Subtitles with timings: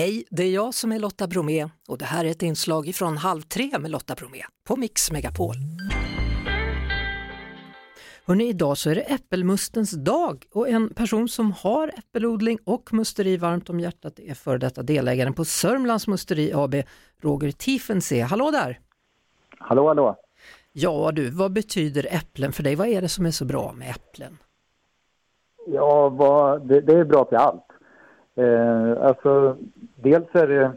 [0.00, 3.16] Hej, det är jag som är Lotta Bromé och det här är ett inslag från
[3.16, 5.54] Halv tre med Lotta Bromé på Mix Megapol.
[8.26, 13.36] Hörrni, idag så är det äppelmustens dag och en person som har äppelodling och musteri
[13.36, 16.74] varmt om hjärtat är före detta delägaren på Sörmlands Musteri AB,
[17.22, 18.22] Roger Tiefensee.
[18.22, 18.80] Hallå där!
[19.58, 20.16] Hallå, hallå!
[20.72, 22.74] Ja du, vad betyder äpplen för dig?
[22.74, 24.38] Vad är det som är så bra med äpplen?
[25.66, 27.69] Ja, vad, det, det är bra till allt.
[28.36, 29.56] Eh, alltså,
[29.94, 30.72] dels är det,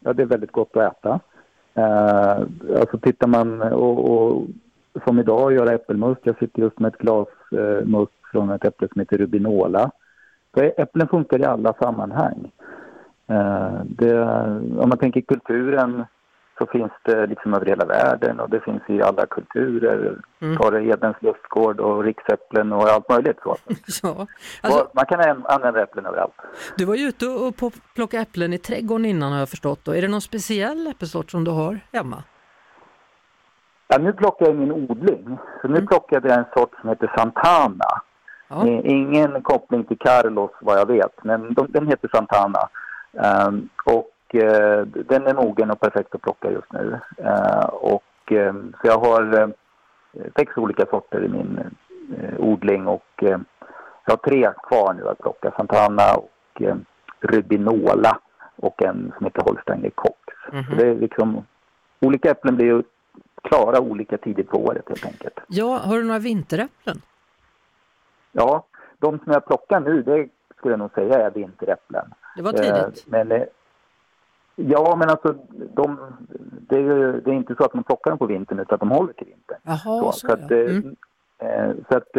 [0.00, 1.20] ja, det är väldigt gott att äta.
[1.74, 2.38] Eh,
[2.80, 4.46] alltså tittar man och, och
[5.04, 6.20] som idag göra äppelmust.
[6.24, 9.90] Jag sitter just med ett glas eh, must från ett äpple som heter Rubinola.
[10.54, 12.50] Så äpplen funkar i alla sammanhang.
[13.26, 14.22] Eh, det,
[14.78, 16.04] om man tänker kulturen
[16.58, 20.18] så finns det liksom över hela världen och det finns i alla kulturer.
[20.40, 20.56] Mm.
[20.56, 23.38] Ta det Edens lustgård och riksäpplen och allt möjligt.
[23.42, 23.56] Så.
[24.02, 24.26] ja,
[24.60, 26.34] alltså, man kan använda äpplen överallt.
[26.76, 27.54] Du var ju ute och
[27.94, 29.88] plockade äpplen i trädgården innan har jag förstått.
[29.88, 32.22] Är det någon speciell äppelsort som du har hemma?
[33.88, 35.38] Ja, nu plockar jag min odling.
[35.62, 35.86] Så nu mm.
[35.86, 38.02] plockade jag en sort som heter Santana.
[38.48, 38.66] Ja.
[38.66, 42.68] Ingen koppling till Carlos vad jag vet, men de, den heter Santana.
[43.48, 44.10] Um, och
[45.08, 47.00] den är mogen och perfekt att plocka just nu.
[47.20, 49.52] Uh, och, um, så jag har
[50.36, 51.60] sex olika sorter i min
[52.38, 53.40] odling och jag
[54.06, 55.52] har tre kvar nu att plocka.
[55.56, 56.62] Santana och
[57.20, 58.18] Rubinola
[58.56, 60.18] och en som heter Holstein Cox.
[60.52, 60.76] Mm -hmm.
[60.76, 61.46] Det är liksom,
[62.00, 62.82] olika äpplen blir ju
[63.42, 65.40] klara olika tider på året helt enkelt.
[65.48, 67.02] Ja, har du några vinteräpplen?
[68.32, 68.66] Ja,
[68.98, 72.14] de som jag plockar nu, det skulle jag nog säga är vinteräpplen.
[72.36, 72.74] Det var tidigt.
[72.74, 73.42] Eh, men, eh,
[74.56, 75.34] ja, men alltså
[75.74, 75.98] de,
[76.68, 78.90] det, är, det är inte så att man plockar dem på vintern utan att de
[78.90, 79.58] håller till vintern.
[79.62, 80.96] Jaha, så, så, så att, mm.
[81.38, 82.16] eh, så att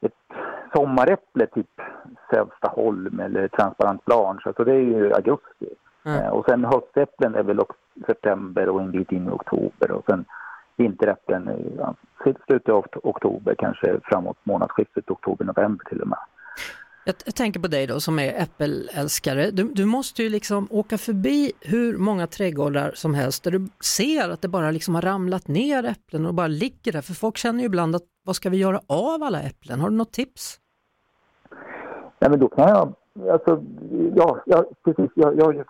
[0.00, 0.12] ett
[0.74, 1.80] sommaräpple, typ
[2.30, 5.74] Sävstaholm eller transparent blanche, alltså det är ju augusti.
[6.04, 6.32] Mm.
[6.32, 7.60] Och sen höstäpplen är väl
[8.06, 10.24] september och en bit in i oktober och sen
[10.76, 16.18] vinteräpplen i ja, slutet av oktober, kanske framåt månadsskiftet oktober-november till och med.
[17.04, 19.50] Jag, jag, tänker på dig då som är äppelälskare.
[19.50, 24.28] Du, du, måste ju liksom åka förbi hur många trädgårdar som helst där du ser
[24.28, 27.00] att det bara liksom har ramlat ner äpplen och bara ligger där.
[27.00, 29.80] För folk känner ju ibland att vad ska vi göra av alla äpplen?
[29.80, 30.60] Har du något tips?
[32.18, 32.94] Nej men då kan jag,
[33.32, 33.62] alltså,
[34.14, 35.64] ja, ja precis, jag, jag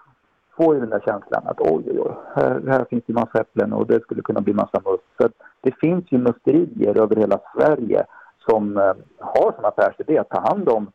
[0.57, 3.73] får ju den där känslan att oj, oj, oj, här, här finns det massa äpplen
[3.73, 5.05] och det skulle kunna bli massa must.
[5.21, 5.29] Så
[5.61, 8.05] det finns ju musterier över hela Sverige
[8.49, 10.91] som eh, har som affärsidé att ta hand om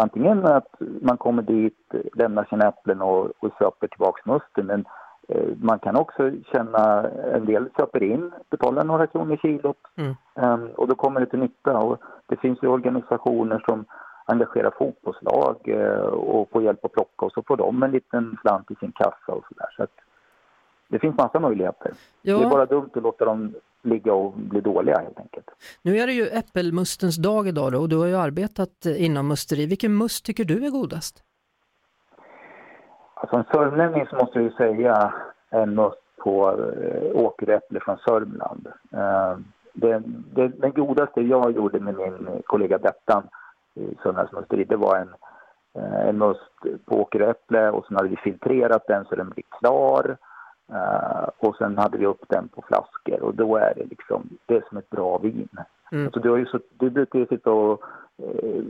[0.00, 4.84] antingen att man kommer dit, lämnar sina äpplen och, och köper tillbaks musten men
[5.28, 10.14] eh, man kan också känna, en del köper in, betalar några kronor kilot mm.
[10.34, 11.78] um, och då kommer det till nytta.
[11.78, 13.84] Och det finns ju organisationer som
[14.24, 18.70] engagera fotbollslag eh, och få hjälp att plocka och så får de en liten slant
[18.70, 19.68] i sin kassa och sådär.
[19.76, 19.94] Så att
[20.88, 21.92] det finns massa möjligheter.
[22.22, 22.38] Ja.
[22.38, 25.46] Det är bara dumt att låta dem ligga och bli dåliga helt enkelt.
[25.82, 29.66] Nu är det ju äppelmustens dag idag då, och du har ju arbetat inom musteri.
[29.66, 31.22] Vilken must tycker du är godast?
[33.14, 35.14] Alltså en sörmlänning så måste jag ju säga
[35.50, 38.66] en must på äh, åkeräpple från Sörmland.
[38.92, 39.38] Äh,
[39.72, 40.02] det,
[40.34, 43.28] det, den godaste jag gjorde med min kollega Bettan
[43.74, 44.64] i Sundhälls musteri.
[44.64, 45.14] Det var en,
[45.74, 50.16] eh, en must på åkeräpple och sen hade vi filtrerat den så den blir klar.
[50.72, 54.54] Uh, och sen hade vi upp den på flaskor och då är det liksom, det
[54.54, 55.48] är som ett bra vin.
[55.92, 56.04] Mm.
[56.04, 57.82] Alltså, du, har ju så, du brukar ju sitta och
[58.22, 58.64] uh,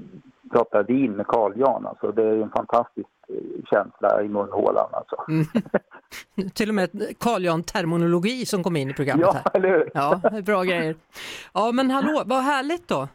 [0.53, 5.17] prata vin med Carl Jan, alltså det är en fantastisk uh, känsla i munhålan alltså.
[5.29, 5.47] Mm.
[6.55, 9.43] Till och med Carl Jan terminologi som kom in i programmet här.
[9.45, 9.91] Ja, eller hur?
[9.95, 10.95] Ja, bra grejer.
[11.55, 13.09] Ja, men hallå, vad härligt då.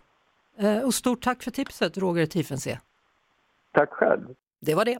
[0.57, 2.79] Eh, och stort tack för tipset Roger Tiefensee.
[3.71, 4.27] Tack själv.
[4.61, 4.99] Det var det.